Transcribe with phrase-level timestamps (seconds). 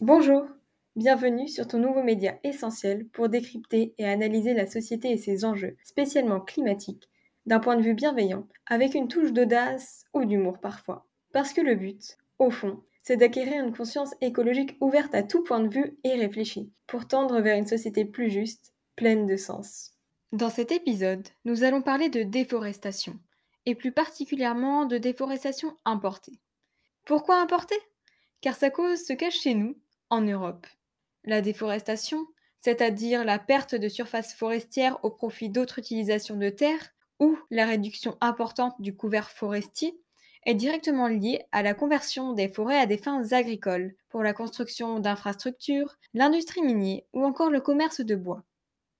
[0.00, 0.46] Bonjour,
[0.96, 5.76] bienvenue sur ton nouveau média essentiel pour décrypter et analyser la société et ses enjeux,
[5.84, 7.10] spécialement climatiques,
[7.44, 11.06] d'un point de vue bienveillant, avec une touche d'audace ou d'humour parfois.
[11.34, 15.60] Parce que le but, au fond, c'est d'acquérir une conscience écologique ouverte à tout point
[15.60, 19.92] de vue et réfléchie, pour tendre vers une société plus juste, pleine de sens.
[20.32, 23.18] Dans cet épisode, nous allons parler de déforestation,
[23.66, 26.40] et plus particulièrement de déforestation importée.
[27.04, 27.78] Pourquoi importée?
[28.40, 29.76] Car sa cause se cache chez nous,
[30.10, 30.66] en Europe.
[31.24, 32.26] La déforestation,
[32.60, 38.16] c'est-à-dire la perte de surface forestière au profit d'autres utilisations de terres, ou la réduction
[38.20, 39.98] importante du couvert forestier,
[40.46, 44.98] est directement liée à la conversion des forêts à des fins agricoles, pour la construction
[44.98, 48.44] d'infrastructures, l'industrie minière ou encore le commerce de bois.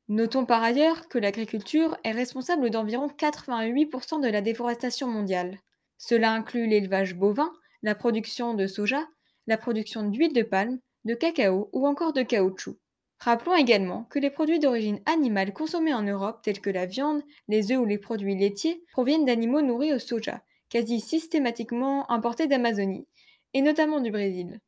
[0.08, 5.58] Notons par ailleurs que l'agriculture est responsable d'environ 88% de la déforestation mondiale.
[5.98, 9.06] Cela inclut l'élevage bovin, la production de soja,
[9.46, 12.76] la production d'huile de palme, de cacao ou encore de caoutchouc.
[13.18, 17.70] Rappelons également que les produits d'origine animale consommés en Europe, tels que la viande, les
[17.70, 23.06] œufs ou les produits laitiers, proviennent d'animaux nourris au soja, quasi systématiquement importés d'Amazonie,
[23.52, 24.60] et notamment du Brésil.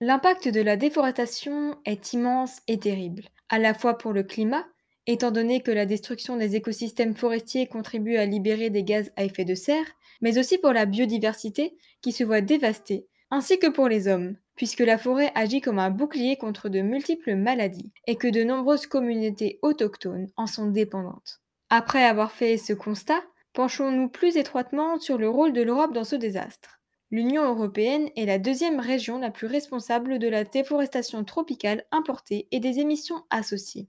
[0.00, 4.66] L'impact de la déforestation est immense et terrible, à la fois pour le climat,
[5.06, 9.44] étant donné que la destruction des écosystèmes forestiers contribue à libérer des gaz à effet
[9.44, 9.86] de serre,
[10.20, 14.80] mais aussi pour la biodiversité qui se voit dévastée, ainsi que pour les hommes, puisque
[14.80, 19.58] la forêt agit comme un bouclier contre de multiples maladies et que de nombreuses communautés
[19.62, 21.40] autochtones en sont dépendantes.
[21.70, 26.16] Après avoir fait ce constat, penchons-nous plus étroitement sur le rôle de l'Europe dans ce
[26.16, 26.80] désastre.
[27.10, 32.58] L'Union européenne est la deuxième région la plus responsable de la déforestation tropicale importée et
[32.58, 33.88] des émissions associées.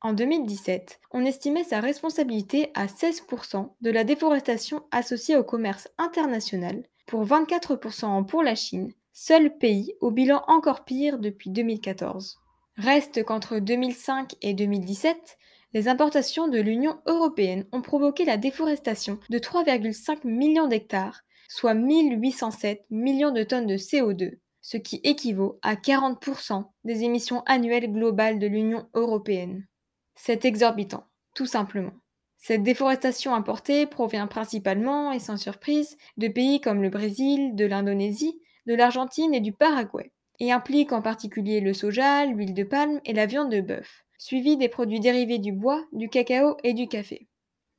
[0.00, 6.84] En 2017, on estimait sa responsabilité à 16% de la déforestation associée au commerce international,
[7.06, 12.38] pour 24% pour la Chine seul pays au bilan encore pire depuis 2014.
[12.76, 15.38] Reste qu'entre 2005 et 2017,
[15.72, 22.84] les importations de l'Union européenne ont provoqué la déforestation de 3,5 millions d'hectares, soit 1807
[22.90, 28.46] millions de tonnes de CO2, ce qui équivaut à 40% des émissions annuelles globales de
[28.46, 29.66] l'Union européenne.
[30.14, 31.04] C'est exorbitant,
[31.34, 31.94] tout simplement.
[32.36, 38.42] Cette déforestation importée provient principalement, et sans surprise, de pays comme le Brésil, de l'Indonésie,
[38.66, 43.12] de l'Argentine et du Paraguay, et implique en particulier le soja, l'huile de palme et
[43.12, 47.26] la viande de bœuf, suivi des produits dérivés du bois, du cacao et du café.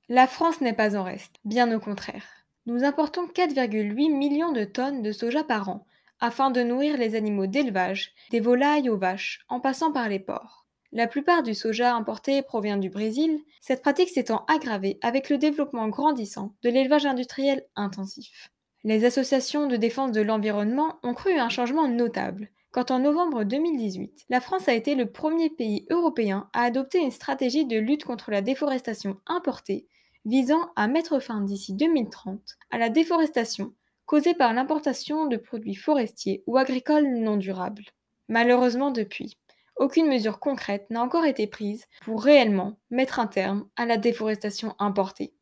[0.09, 2.25] La France n'est pas en reste, bien au contraire.
[2.65, 5.85] Nous importons 4,8 millions de tonnes de soja par an,
[6.19, 10.65] afin de nourrir les animaux d'élevage, des volailles aux vaches, en passant par les ports.
[10.93, 15.89] La plupart du soja importé provient du Brésil, cette pratique s'étant aggravée avec le développement
[15.89, 18.51] grandissant de l'élevage industriel intensif.
[18.83, 24.25] Les associations de défense de l'environnement ont cru un changement notable quand en novembre 2018,
[24.29, 28.29] la France a été le premier pays européen à adopter une stratégie de lutte contre
[28.29, 29.87] la déforestation importée
[30.25, 32.39] visant à mettre fin d'ici 2030
[32.69, 33.73] à la déforestation
[34.05, 37.85] causée par l'importation de produits forestiers ou agricoles non durables.
[38.27, 39.39] Malheureusement depuis,
[39.77, 44.75] aucune mesure concrète n'a encore été prise pour réellement mettre un terme à la déforestation
[44.77, 45.33] importée.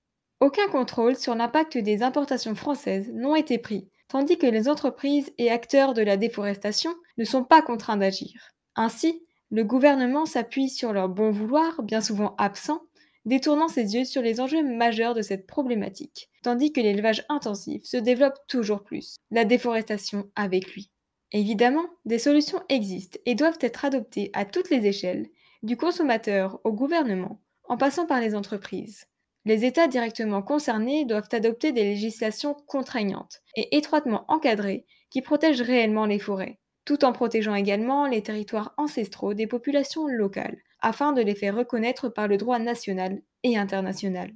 [0.45, 5.49] Aucun contrôle sur l'impact des importations françaises n'ont été pris, tandis que les entreprises et
[5.49, 8.51] acteurs de la déforestation ne sont pas contraints d'agir.
[8.75, 12.83] Ainsi, le gouvernement s'appuie sur leur bon vouloir, bien souvent absent,
[13.25, 17.97] détournant ses yeux sur les enjeux majeurs de cette problématique, tandis que l'élevage intensif se
[17.97, 20.91] développe toujours plus, la déforestation avec lui.
[21.31, 25.25] Évidemment, des solutions existent et doivent être adoptées à toutes les échelles,
[25.63, 29.07] du consommateur au gouvernement, en passant par les entreprises.
[29.45, 36.07] Les États directement concernés doivent adopter des législations contraignantes et étroitement encadrées qui protègent réellement
[36.07, 41.35] les forêts, tout en protégeant également les territoires ancestraux des populations locales, afin de les
[41.35, 44.31] faire reconnaître par le droit national et international.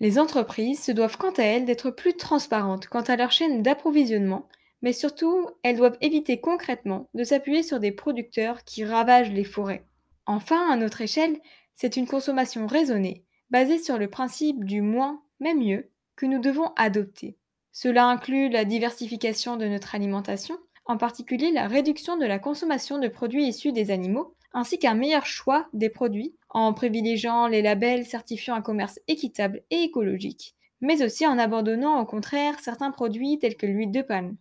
[0.00, 4.48] Les entreprises se doivent quant à elles d'être plus transparentes quant à leur chaîne d'approvisionnement,
[4.82, 9.84] mais surtout, elles doivent éviter concrètement de s'appuyer sur des producteurs qui ravagent les forêts.
[10.26, 11.38] Enfin, à notre échelle,
[11.74, 16.72] c'est une consommation raisonnée basé sur le principe du moins mais mieux que nous devons
[16.76, 17.36] adopter.
[17.72, 23.08] Cela inclut la diversification de notre alimentation, en particulier la réduction de la consommation de
[23.08, 28.54] produits issus des animaux, ainsi qu'un meilleur choix des produits en privilégiant les labels certifiant
[28.54, 33.66] un commerce équitable et écologique, mais aussi en abandonnant au contraire certains produits tels que
[33.66, 34.36] l'huile de palme.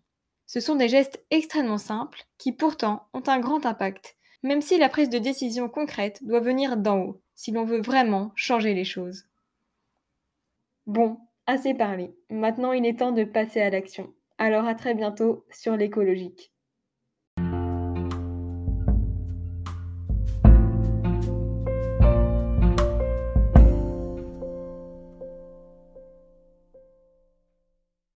[0.46, 4.88] Ce sont des gestes extrêmement simples qui pourtant ont un grand impact, même si la
[4.88, 9.28] prise de décision concrète doit venir d'en haut, si l'on veut vraiment changer les choses.
[10.88, 12.16] Bon, assez parlé.
[12.32, 14.12] Maintenant il est temps de passer à l'action.
[14.40, 16.52] Alors à très bientôt sur l'écologique.